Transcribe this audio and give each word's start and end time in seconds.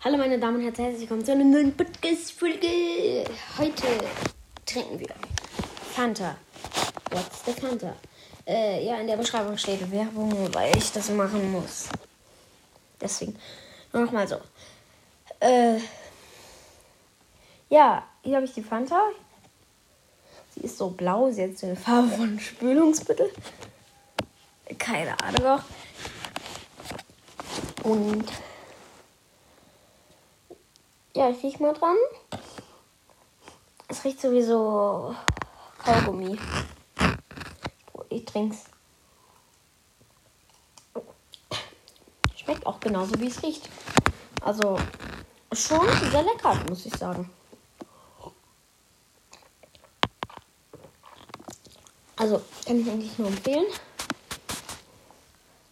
Hallo 0.00 0.16
meine 0.16 0.38
Damen 0.38 0.58
und 0.58 0.62
Herren, 0.62 0.76
herzlich 0.76 1.00
willkommen 1.00 1.24
zu 1.24 1.32
einer 1.32 1.42
neuen 1.42 1.76
Podcast-Folge. 1.76 3.24
Heute 3.58 3.82
trinken 4.64 5.00
wir 5.00 5.08
Fanta. 5.92 6.36
What's 7.10 7.44
the 7.44 7.52
Fanta? 7.52 7.96
Äh, 8.46 8.86
ja, 8.86 8.98
in 8.98 9.08
der 9.08 9.16
Beschreibung 9.16 9.58
steht 9.58 9.90
Werbung, 9.90 10.54
weil 10.54 10.76
ich 10.76 10.92
das 10.92 11.10
machen 11.10 11.50
muss. 11.50 11.88
Deswegen, 13.00 13.36
nochmal 13.92 14.28
so. 14.28 14.36
Äh, 15.40 15.80
ja, 17.68 18.06
hier 18.22 18.36
habe 18.36 18.46
ich 18.46 18.52
die 18.52 18.62
Fanta. 18.62 19.02
Sie 20.54 20.60
ist 20.60 20.78
so 20.78 20.90
blau, 20.90 21.32
sie 21.32 21.42
hat 21.42 21.58
so 21.58 21.66
eine 21.66 21.74
Farbe 21.74 22.06
von 22.06 22.38
Spülungsmittel. 22.38 23.32
Keine 24.78 25.20
Ahnung 25.20 25.44
auch. 25.44 25.64
Und 27.82 28.28
ja, 31.14 31.30
ich 31.30 31.42
riech 31.42 31.60
mal 31.60 31.74
dran. 31.74 31.96
Es 33.88 34.04
riecht 34.04 34.20
sowieso 34.20 35.14
Kaugummi. 35.78 36.38
Ich 38.10 38.24
trink's. 38.24 38.64
Schmeckt 42.36 42.66
auch 42.66 42.80
genauso, 42.80 43.18
wie 43.18 43.28
es 43.28 43.42
riecht. 43.42 43.68
Also 44.42 44.78
schon 45.52 45.86
sehr 46.10 46.22
lecker, 46.22 46.54
muss 46.68 46.86
ich 46.86 46.94
sagen. 46.94 47.30
Also 52.16 52.42
kann 52.66 52.80
ich 52.80 52.90
eigentlich 52.90 53.18
nur 53.18 53.28
empfehlen. 53.28 53.66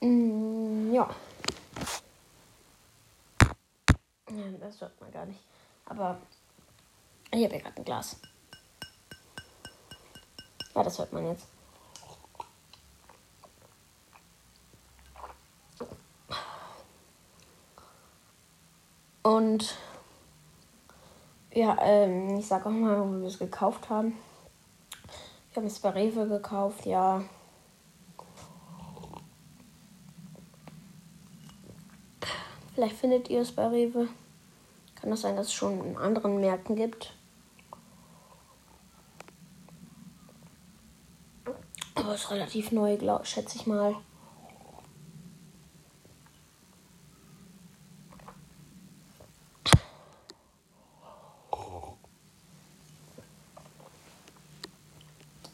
Mm, 0.01 0.95
ja. 0.95 1.09
Ja, 4.29 4.56
das 4.67 4.81
hört 4.81 5.01
man 5.01 5.11
gar 5.13 5.27
nicht. 5.27 5.41
Aber 5.87 6.19
ich 7.31 7.45
habe 7.45 7.55
ja 7.55 7.61
gerade 7.61 7.77
ein 7.77 7.85
Glas. 7.85 8.17
Ja, 10.75 10.83
das 10.83 10.99
hört 10.99 11.13
man 11.13 11.27
jetzt. 11.27 11.47
Und 19.23 19.77
ja, 21.53 21.77
ähm, 21.81 22.37
ich 22.39 22.47
sag 22.47 22.65
auch 22.65 22.71
mal, 22.71 23.01
wo 23.01 23.21
wir 23.21 23.27
es 23.27 23.39
gekauft 23.39 23.89
haben. 23.91 24.17
Ich 25.51 25.57
habe 25.57 25.67
es 25.67 25.81
bei 25.81 25.91
Rewe 25.91 26.29
gekauft, 26.29 26.87
ja. 26.87 27.25
Vielleicht 32.75 32.97
findet 32.97 33.31
ihr 33.31 33.41
es 33.41 33.53
bei 33.53 33.67
Rewe. 33.67 34.09
Kann 35.07 35.13
das 35.13 35.21
sein, 35.21 35.37
dass 35.37 35.47
es 35.47 35.55
schon 35.55 35.87
in 35.87 35.97
anderen 35.97 36.41
Märkten 36.41 36.75
gibt. 36.75 37.13
Aber 41.95 42.13
es 42.13 42.23
ist 42.23 42.31
relativ 42.33 42.73
neu, 42.73 42.97
glaub, 42.97 43.25
schätze 43.25 43.57
ich 43.57 43.69
mal. 43.69 43.95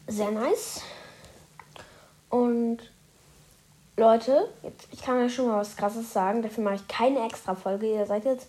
Sehr 0.07 0.31
nice. 0.31 0.81
Und 2.31 2.79
Leute, 3.99 4.49
jetzt, 4.63 4.89
ich 4.93 5.03
kann 5.03 5.23
euch 5.23 5.35
schon 5.35 5.49
mal 5.49 5.61
was 5.61 5.77
Krasses 5.77 6.11
sagen. 6.11 6.41
Dafür 6.41 6.65
mache 6.65 6.77
ich 6.77 6.89
keine 6.89 7.27
extra 7.27 7.55
Folge. 7.55 7.93
Ihr 7.93 8.07
seid 8.07 8.25
jetzt 8.25 8.49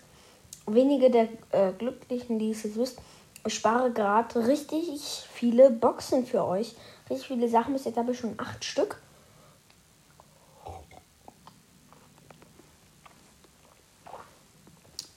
wenige 0.65 1.09
der 1.09 1.27
äh, 1.51 1.73
Glücklichen, 1.73 2.39
die 2.39 2.51
es 2.51 2.63
jetzt 2.63 2.77
wisst. 2.77 2.99
Ich 3.45 3.55
spare 3.55 3.91
gerade 3.91 4.47
richtig 4.47 5.01
viele 5.31 5.69
Boxen 5.69 6.25
für 6.25 6.45
euch. 6.45 6.75
Richtig 7.09 7.27
viele 7.27 7.49
Sachen. 7.49 7.73
Bis 7.73 7.85
jetzt 7.85 7.97
habe 7.97 8.11
ich 8.11 8.19
schon 8.19 8.35
acht 8.37 8.63
Stück. 8.63 9.01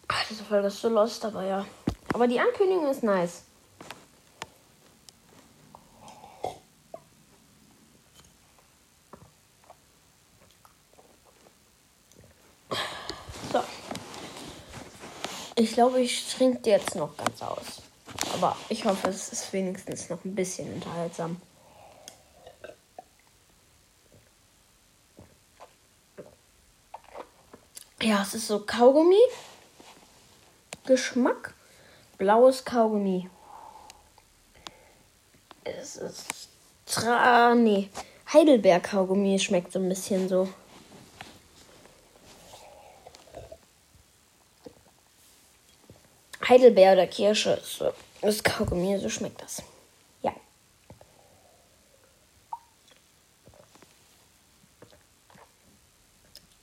Ach, 0.08 0.24
diese 0.28 0.42
Folge 0.42 0.66
ist 0.68 0.80
so 0.80 0.88
lost, 0.88 1.24
aber 1.24 1.44
ja. 1.44 1.64
Aber 2.12 2.26
die 2.26 2.40
Ankündigung 2.40 2.88
ist 2.90 3.02
nice. 3.02 3.44
Ich 15.58 15.72
glaube, 15.72 16.00
ich 16.00 16.34
trinke 16.34 16.68
jetzt 16.68 16.94
noch 16.94 17.16
ganz 17.16 17.40
aus. 17.42 17.82
Aber 18.34 18.56
ich 18.68 18.84
hoffe, 18.84 19.08
es 19.08 19.32
ist 19.32 19.52
wenigstens 19.54 20.10
noch 20.10 20.22
ein 20.24 20.34
bisschen 20.34 20.72
unterhaltsam. 20.74 21.40
Ja, 28.02 28.22
es 28.22 28.34
ist 28.34 28.48
so 28.48 28.60
Kaugummi. 28.60 29.18
Geschmack. 30.84 31.54
Blaues 32.18 32.64
Kaugummi. 32.64 33.30
Es 35.64 35.96
ist. 35.96 36.48
Tra 36.84 37.54
nee. 37.54 37.88
Heidelbeer-Kaugummi 38.32 39.38
schmeckt 39.38 39.72
so 39.72 39.78
ein 39.78 39.88
bisschen 39.88 40.28
so. 40.28 40.48
Heidelbeer 46.48 46.92
oder 46.92 47.06
Kirsche. 47.06 47.58
So, 47.62 47.92
das 48.22 48.42
Kaugummi, 48.42 48.98
so 48.98 49.08
schmeckt 49.08 49.42
das. 49.42 49.62
Ja. 50.22 50.32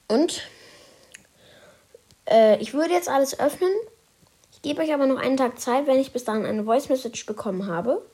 Und 0.08 0.44
äh, 2.30 2.58
ich 2.60 2.74
würde 2.74 2.94
jetzt 2.94 3.10
alles 3.10 3.40
öffnen. 3.40 3.72
Ich 4.52 4.62
gebe 4.62 4.82
euch 4.82 4.94
aber 4.94 5.08
noch 5.08 5.20
einen 5.20 5.38
Tag 5.38 5.60
Zeit. 5.60 5.88
Wenn 5.88 6.00
ich 6.00 6.14
bis 6.14 6.24
dahin 6.24 6.46
eine 6.46 6.64
Voice 6.64 6.90
Message 6.90 7.26
bekommen 7.26 7.68
habe, 7.68 8.06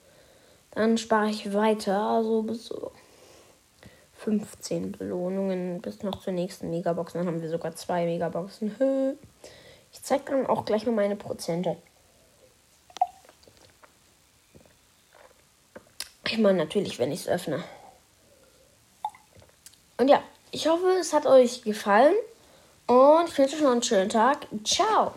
dann 0.72 0.98
spare 0.98 1.30
ich 1.30 1.54
weiter. 1.54 2.02
Also 2.02 2.44
bis 2.44 2.66
so 2.66 2.92
15 4.16 4.94
Belohnungen 4.94 5.82
bis 5.82 6.04
noch 6.04 6.22
zur 6.22 6.34
nächsten 6.34 6.70
Megabox. 6.70 7.14
Dann 7.14 7.28
haben 7.28 7.42
wir 7.42 7.50
sogar 7.50 7.76
zwei 7.76 8.06
Megaboxen. 8.06 8.76
Ich 9.92 10.04
zeige 10.04 10.32
dann 10.32 10.48
auch 10.48 10.66
gleich 10.66 10.86
mal 10.86 10.94
meine 10.94 11.16
Prozente. 11.16 11.78
Ich 16.28 16.38
meine 16.38 16.58
natürlich, 16.60 17.00
wenn 17.00 17.12
ich 17.12 17.22
es 17.22 17.28
öffne. 17.28 17.64
Und 19.98 20.08
ja, 20.08 20.22
ich 20.52 20.68
hoffe, 20.68 20.90
es 21.00 21.12
hat 21.12 21.26
euch 21.26 21.64
gefallen. 21.64 22.16
Und 22.88 23.30
ich 23.30 23.38
wünsche 23.38 23.56
euch 23.56 23.62
noch 23.62 23.72
einen 23.72 23.84
schönen 23.84 24.10
Tag. 24.10 24.48
Ciao. 24.64 25.14